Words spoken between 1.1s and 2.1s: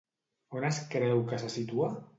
que se situa?